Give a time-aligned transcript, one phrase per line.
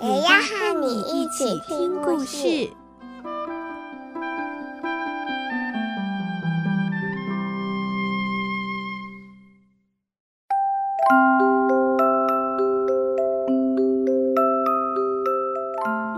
[0.00, 2.70] 也要和你一起听故事。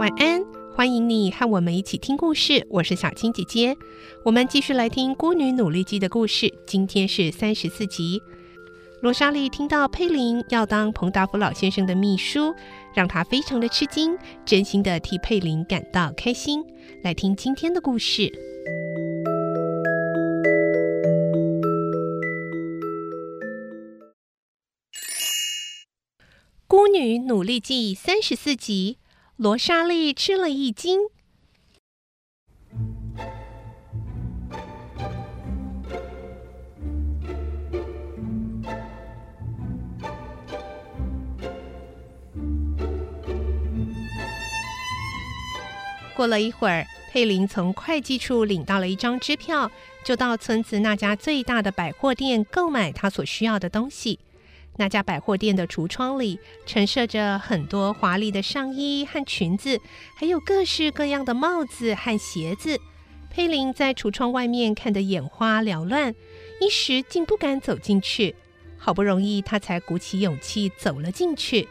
[0.00, 2.66] 晚安，欢迎你和我们一起听故事。
[2.68, 3.76] 我是小青姐姐，
[4.24, 6.52] 我们继续来听《孤女努力记》的故事。
[6.66, 8.20] 今天是三十四集。
[9.00, 12.52] 罗莎莉听到佩林要当彭达福老先生的秘书，
[12.92, 16.64] 让她非常的吃惊，真心的替佩林感到开心。
[17.04, 18.22] 来听今天的故事，
[26.66, 28.98] 《孤女努力记》三十四集。
[29.36, 31.02] 罗莎莉吃了一惊。
[46.18, 49.70] 过了一会儿，佩林从会计处领到了一张支票，
[50.02, 54.18] 就到村子那家最大的百货店购买他所需要的东西。
[54.78, 59.80] 那家百货店的橱窗里陈设着很多华丽的上衣和裙子，
[60.16, 62.80] 还有各式各样的帽子和鞋子。
[63.30, 66.12] 佩林在橱窗外面看得眼花缭乱，
[66.60, 68.34] 一时竟不敢走进去。
[68.76, 71.68] 好不容易，他才鼓起勇气走了进去。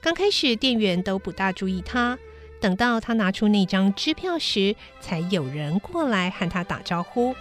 [0.00, 2.16] 刚开始，店员都不大注意他。
[2.60, 7.34] 等到他拿出那张支票时，才有人过来和他打招呼。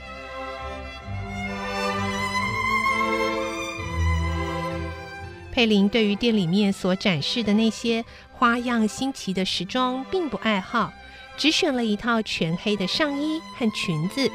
[5.52, 8.03] 佩林对于店里面所展示的那些
[8.33, 10.92] 花样新奇的时装并不爱好，
[11.37, 14.30] 只选了一套全黑的上衣和裙子，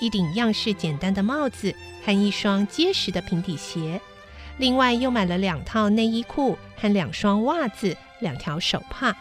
[0.00, 1.72] 一顶样式简单的帽子
[2.04, 4.00] 和一双结实的平底鞋，
[4.58, 9.16] 另外又买了两套内衣裤和两双袜子、两条手帕。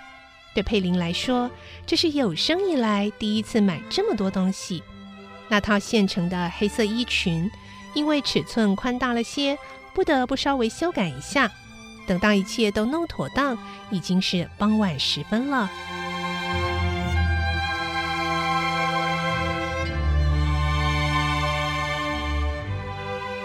[0.53, 1.49] 对佩林来说，
[1.85, 4.83] 这是有生以来第一次买这么多东西。
[5.49, 7.49] 那套现成的黑色衣裙，
[7.93, 9.57] 因为尺寸宽大了些，
[9.93, 11.51] 不得不稍微修改一下。
[12.05, 13.57] 等到一切都弄妥当，
[13.89, 15.69] 已经是傍晚时分了。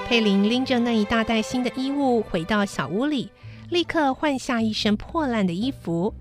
[0.08, 3.30] 佩林拎着那一大袋新的衣物回到小屋里，
[3.68, 6.14] 立刻换下一身破烂的衣服。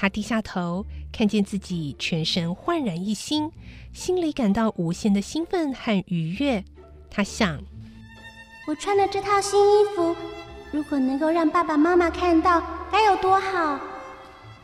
[0.00, 3.52] 他低下头，看见自己全身焕然一新，
[3.92, 6.64] 心里感到无限的兴奋和愉悦。
[7.10, 7.60] 他想：
[8.66, 10.16] 我穿的这套新衣服，
[10.72, 13.78] 如果能够让爸爸妈妈看到，该有多好！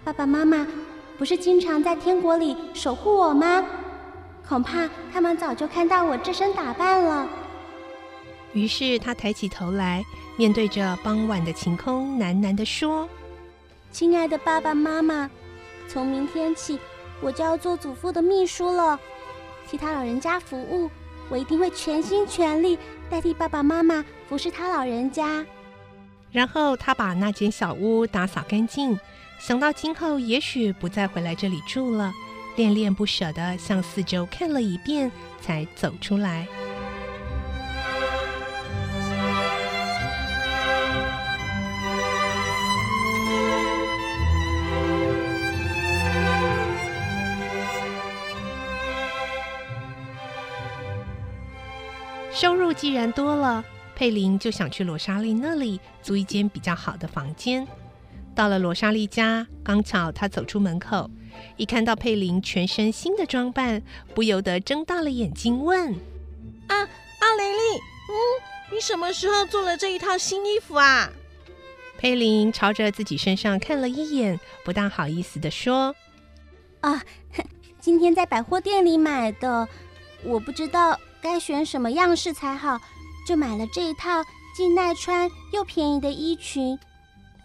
[0.02, 0.66] 爸爸妈妈
[1.18, 3.62] 不是经常在天国里守护我吗？
[4.48, 7.28] 恐怕他们早就看到我这身打扮了。
[8.54, 10.02] 于是他抬起头来，
[10.38, 13.06] 面对着傍晚的晴空，喃喃地说。
[13.96, 15.30] 亲爱的爸爸妈妈，
[15.88, 16.78] 从明天起，
[17.22, 19.00] 我就要做祖父的秘书了，
[19.66, 20.90] 替他老人家服务。
[21.30, 25.46] 我一定会全心全力代替爸爸妈妈服侍他老人家。
[26.30, 29.00] 然后他把那间小屋打扫干净，
[29.38, 32.12] 想到今后也许不再回来这里住了，
[32.54, 36.46] 恋恋不舍地向四周看了一遍，才走出来。
[52.66, 57.64] 入既然多了，佩林就想去罗莎莉那里租一间比较好的房间。
[58.34, 61.08] 到了罗莎莉家，刚巧她走出门口，
[61.56, 63.80] 一看到佩林全身新的装扮，
[64.16, 65.92] 不由得睁大了眼睛问
[66.66, 67.76] ：“啊，阿雷莉，
[68.10, 68.18] 嗯，
[68.72, 71.08] 你什么时候做了这一套新衣服啊？”
[71.96, 75.94] 佩林朝着自己身上看了一眼，不大好意思地说
[76.82, 77.00] ：“啊，
[77.78, 79.68] 今天在百货店里买的，
[80.24, 82.80] 我不知道。”该选什么样式才好，
[83.26, 84.24] 就买了这一套
[84.54, 86.78] 既耐穿又便宜的衣裙，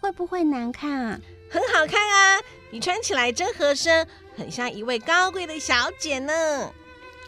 [0.00, 1.18] 会不会难看啊？
[1.50, 2.40] 很好看啊，
[2.70, 4.06] 你穿起来真合身，
[4.36, 6.32] 很像一位高贵的小姐呢。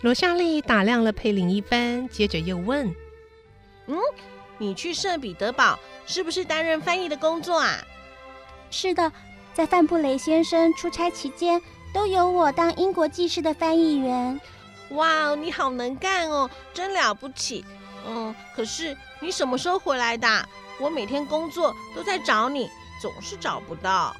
[0.02, 2.86] 罗莎丽打量了佩林一番，接着又问
[3.88, 3.98] ：“嗯，
[4.56, 7.84] 你去圣彼得堡是不是担任翻译的工作啊
[8.70, 9.10] ？”“是的，
[9.52, 11.60] 在范布雷先生出差期间，
[11.92, 14.40] 都由我当英国记事的翻译员。
[14.90, 17.64] 哇，你好能干哦，真了不起。
[18.06, 20.48] 嗯，可是你什么时候回来的？
[20.78, 22.68] 我每天工作都在找你，
[23.00, 24.14] 总是找不到。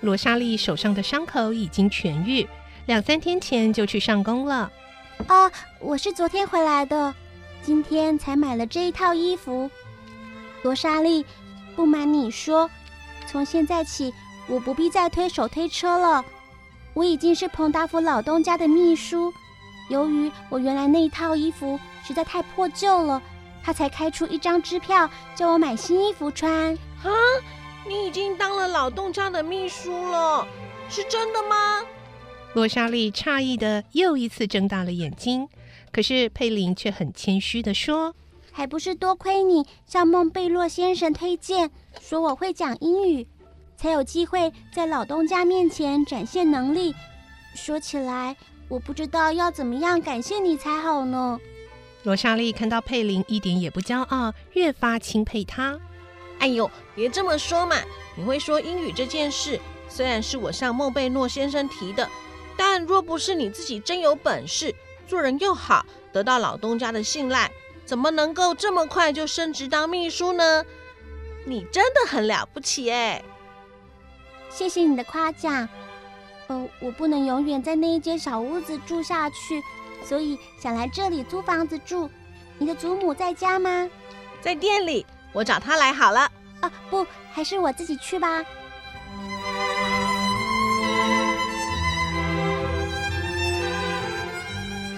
[0.00, 2.48] 罗莎莉手上的伤口已经痊愈，
[2.86, 4.70] 两三天前就去上工了。
[5.26, 5.50] 啊，
[5.80, 7.14] 我是昨天回来的，
[7.62, 9.70] 今天才买了这一套衣服。
[10.62, 11.24] 罗莎莉，
[11.76, 12.70] 不瞒你说，
[13.26, 14.12] 从现在起，
[14.46, 16.24] 我不必再推手推车了。
[16.94, 19.32] 我已经是彭达福老东家的秘书。
[19.90, 23.20] 由于我原来那一套衣服实在太破旧了，
[23.62, 26.72] 他才开出一张支票，叫我买新衣服穿。
[27.02, 27.10] 啊，
[27.86, 30.46] 你已经当了老东家的秘书了，
[30.88, 31.84] 是真的吗？
[32.54, 35.48] 罗莎莉诧异的又一次睁大了眼睛，
[35.90, 38.14] 可是佩林却很谦虚的说。
[38.52, 43.26] 还不是多亏你向孟贝洛先生推荐，说我会讲英语，
[43.76, 46.94] 才有机会在老东家面前展现能力。
[47.54, 48.36] 说起来，
[48.68, 51.38] 我不知道要怎么样感谢你才好呢。
[52.02, 55.78] 罗莎莉看到佩林一点也不骄傲，越发钦佩他。
[56.38, 57.76] 哎呦，别这么说嘛！
[58.16, 62.08] 你会说英语这件事，虽然是我向孟贝诺先生提的，
[62.56, 64.74] 但若不是你自己真有本事，
[65.06, 67.50] 做人又好，得到老东家的信赖。
[67.86, 70.64] 怎么能够这么快就升职当秘书呢？
[71.46, 73.22] 你真的很了不起哎！
[74.54, 75.68] 谢谢你的夸奖。
[76.46, 79.60] 呃，我不能永远在那一间小屋子住下去，
[80.04, 82.08] 所以想来这里租房子住。
[82.56, 83.90] 你的祖母在家吗？
[84.40, 86.30] 在店里，我找她来好了。
[86.60, 88.44] 啊，不，还是我自己去吧。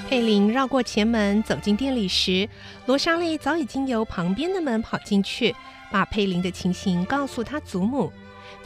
[0.06, 2.46] 佩林绕过前门走进店里时，
[2.84, 5.56] 罗莎莉早已经由旁边的门跑进去，
[5.90, 8.12] 把佩林的情形告诉他祖母。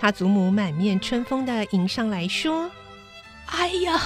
[0.00, 2.70] 他祖母满面春风地迎上来说
[3.52, 4.00] ：“哎呀，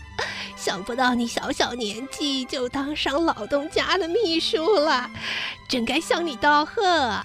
[0.56, 5.10] 想不到你小小年纪就当上老东家的秘书了，
[5.68, 7.22] 真该向你道贺。”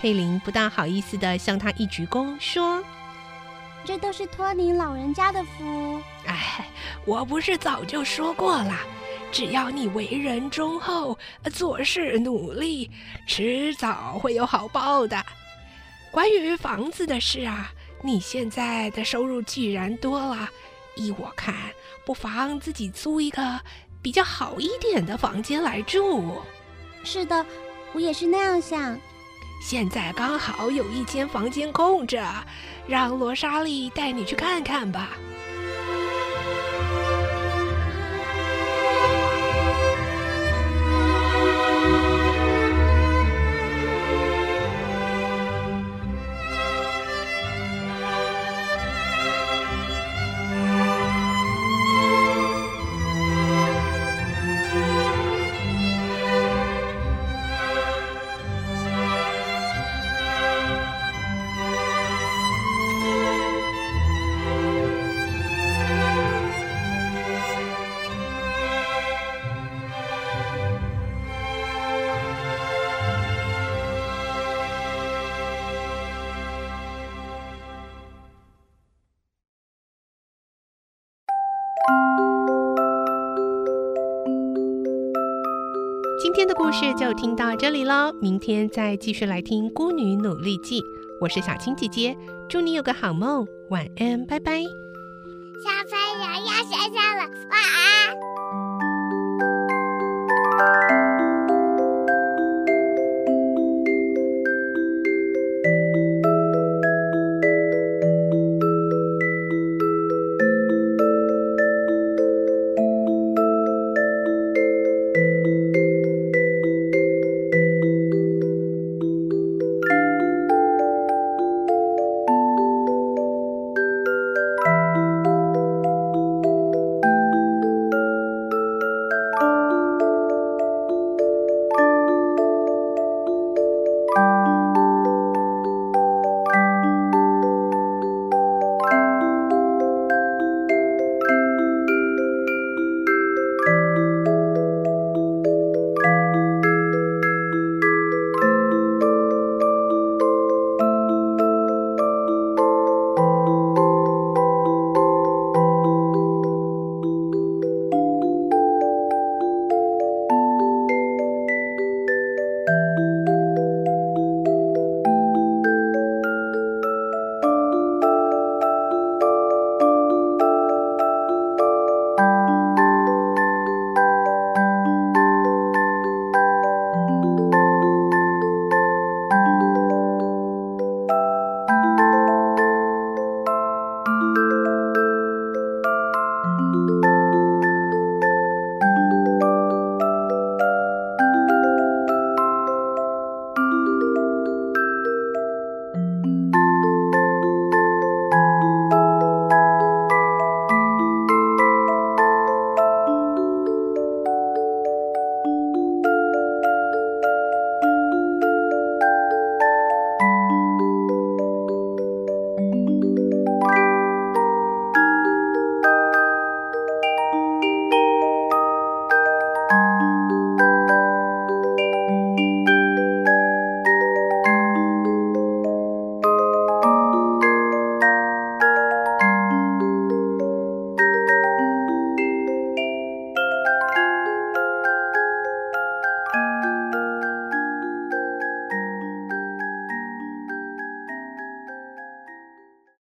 [0.00, 2.82] 佩林不大好意思地向他一鞠躬说。
[3.84, 6.00] 这都是托您老人家的福。
[6.26, 6.66] 哎，
[7.04, 8.74] 我不是早就说过了，
[9.30, 11.16] 只要你为人忠厚，
[11.52, 12.90] 做事努力，
[13.26, 15.22] 迟早会有好报的。
[16.16, 17.70] 关于房子的事啊，
[18.02, 20.48] 你现在的收入既然多了，
[20.94, 21.54] 依我看，
[22.06, 23.60] 不妨自己租一个
[24.00, 26.40] 比较好一点的房间来住。
[27.04, 27.44] 是的，
[27.92, 28.98] 我也是那样想。
[29.62, 32.26] 现在刚好有一间房间空着，
[32.88, 35.18] 让罗莎莉带你去看看吧。
[86.36, 90.82] 今天的故事就听到这里喽，明天再继续来听《孤女努力记》。
[91.18, 92.14] 我是小青姐姐，
[92.46, 94.60] 祝你有个好梦，晚安，拜拜。
[94.60, 98.25] 小朋友要睡觉了，晚安。